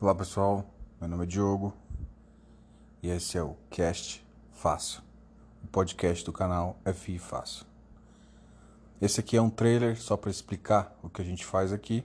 Olá 0.00 0.14
pessoal, 0.14 0.64
meu 1.00 1.08
nome 1.08 1.24
é 1.24 1.26
Diogo 1.26 1.74
e 3.02 3.08
esse 3.08 3.36
é 3.36 3.42
o 3.42 3.56
Cast 3.68 4.24
Fácil, 4.52 5.02
o 5.64 5.66
podcast 5.66 6.24
do 6.24 6.32
canal 6.32 6.78
FI 6.94 7.18
Fácil. 7.18 7.66
Esse 9.00 9.18
aqui 9.18 9.36
é 9.36 9.42
um 9.42 9.50
trailer 9.50 10.00
só 10.00 10.16
para 10.16 10.30
explicar 10.30 10.96
o 11.02 11.10
que 11.10 11.20
a 11.20 11.24
gente 11.24 11.44
faz 11.44 11.72
aqui. 11.72 12.04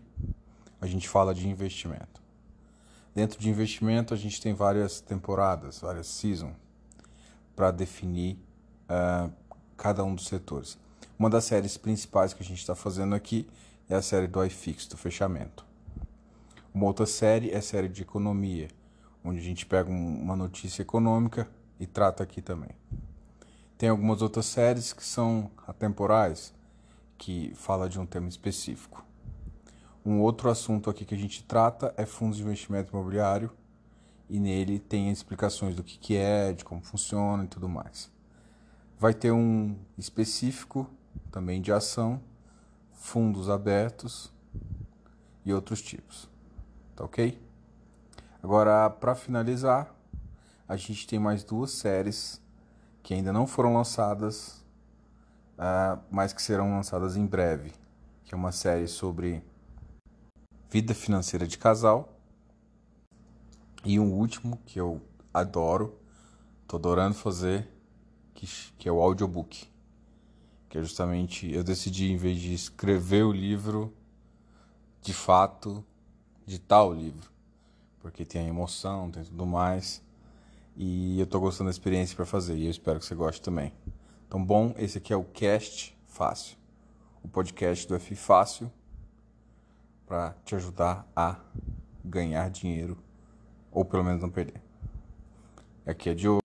A 0.82 0.88
gente 0.88 1.08
fala 1.08 1.36
de 1.36 1.48
investimento. 1.48 2.20
Dentro 3.14 3.40
de 3.40 3.48
investimento 3.48 4.12
a 4.12 4.18
gente 4.18 4.42
tem 4.42 4.56
várias 4.56 5.00
temporadas, 5.00 5.80
várias 5.80 6.08
seasons 6.08 6.56
para 7.56 7.70
definir 7.70 8.40
uh, 8.90 9.32
cada 9.78 10.04
um 10.04 10.16
dos 10.16 10.26
setores. 10.26 10.80
Uma 11.20 11.30
das 11.30 11.46
séries 11.46 11.78
principais 11.78 12.34
que 12.34 12.42
a 12.42 12.46
gente 12.46 12.58
está 12.58 12.74
fazendo 12.74 13.14
aqui 13.14 13.48
é 13.88 13.94
a 13.94 14.02
série 14.02 14.26
do 14.26 14.44
iFix, 14.44 14.88
do 14.88 14.98
fechamento. 14.98 15.73
Uma 16.74 16.88
outra 16.88 17.06
série 17.06 17.52
é 17.52 17.62
série 17.62 17.88
de 17.88 18.02
economia, 18.02 18.68
onde 19.24 19.38
a 19.38 19.44
gente 19.44 19.64
pega 19.64 19.92
uma 19.92 20.36
notícia 20.36 20.82
econômica 20.82 21.48
e 21.80 21.86
trata 21.86 22.24
aqui 22.24 22.42
também. 22.42 22.72
Tem 23.78 23.90
algumas 23.90 24.24
outras 24.24 24.48
séries 24.48 24.92
que 24.92 25.04
são 25.04 25.52
atemporais, 25.68 26.52
que 27.16 27.54
fala 27.54 27.88
de 27.88 28.00
um 28.00 28.08
tema 28.08 28.28
específico. 28.28 29.06
Um 30.04 30.20
outro 30.20 30.50
assunto 30.50 30.90
aqui 30.90 31.06
que 31.06 31.14
a 31.14 31.18
gente 31.18 31.44
trata 31.44 31.94
é 31.96 32.08
fundos 32.08 32.38
de 32.38 32.44
investimento 32.44 32.92
imobiliário 32.92 33.52
e 34.28 34.40
nele 34.40 34.80
tem 34.80 35.12
explicações 35.12 35.76
do 35.76 35.84
que, 35.84 36.00
que 36.00 36.18
é, 36.18 36.54
de 36.54 36.66
como 36.66 36.82
funciona 36.82 37.44
e 37.44 37.48
tudo 37.48 37.70
mais. 37.70 38.12
Vai 38.98 39.14
ter 39.14 39.32
um 39.32 39.76
específico 39.96 40.90
também 41.32 41.62
de 41.62 41.72
ação, 41.72 42.20
fundos 42.94 43.48
abertos 43.48 44.34
e 45.46 45.54
outros 45.54 45.80
tipos. 45.80 46.33
Tá 47.04 47.08
ok? 47.08 47.38
Agora, 48.42 48.90
para 48.90 49.14
finalizar, 49.14 49.94
a 50.66 50.78
gente 50.78 51.06
tem 51.06 51.20
mais 51.20 51.44
duas 51.44 51.72
séries 51.72 52.42
que 53.02 53.14
ainda 53.14 53.34
não 53.34 53.46
foram 53.46 53.74
lançadas, 53.74 54.64
uh, 55.58 56.02
mas 56.10 56.32
que 56.32 56.42
serão 56.42 56.72
lançadas 56.72 57.18
em 57.18 57.26
breve. 57.26 57.74
Que 58.24 58.34
é 58.34 58.38
uma 58.38 58.54
série 58.54 58.88
sobre 58.88 59.44
vida 60.70 60.94
financeira 60.94 61.46
de 61.46 61.58
casal. 61.58 62.18
E 63.84 64.00
um 64.00 64.14
último 64.14 64.58
que 64.66 64.80
eu 64.80 65.02
adoro, 65.34 66.00
tô 66.66 66.78
adorando 66.78 67.16
fazer, 67.16 67.68
que, 68.34 68.48
que 68.78 68.88
é 68.88 68.92
o 68.92 69.02
audiobook. 69.02 69.68
Que 70.70 70.78
é 70.78 70.82
justamente, 70.82 71.52
eu 71.52 71.66
decidi, 71.66 72.14
em 72.14 72.18
vez 72.18 72.40
de 72.40 72.54
escrever 72.54 73.24
o 73.24 73.32
livro, 73.34 73.94
de 75.02 75.14
fato, 75.14 75.86
digitar 76.46 76.86
o 76.86 76.94
livro, 76.94 77.32
porque 78.00 78.26
tem 78.26 78.46
a 78.46 78.50
emoção, 78.50 79.10
tem 79.10 79.24
tudo 79.24 79.46
mais. 79.46 80.02
E 80.76 81.20
eu 81.20 81.28
tô 81.28 81.40
gostando 81.40 81.70
da 81.70 81.72
experiência 81.72 82.16
para 82.16 82.26
fazer 82.26 82.56
e 82.56 82.66
eu 82.66 82.72
espero 82.72 83.00
que 83.00 83.06
você 83.06 83.16
goste 83.16 83.42
também. 83.42 83.72
Então, 84.28 84.44
bom, 84.44 84.74
esse 84.78 84.98
aqui 84.98 85.14
é 85.14 85.16
o 85.16 85.24
Cast 85.24 85.96
Fácil, 86.08 86.58
o 87.24 87.28
podcast 87.28 87.88
do 87.88 87.96
F 87.96 88.16
Fácil 88.16 88.72
para 90.08 90.36
te 90.44 90.56
ajudar 90.56 91.08
a 91.16 91.40
ganhar 92.04 92.50
dinheiro 92.50 92.98
ou 93.72 93.86
pelo 93.86 94.04
menos 94.04 94.22
não 94.22 94.30
perder. 94.30 94.62
Aqui 95.86 96.10
é 96.10 96.14
Diogo. 96.14 96.42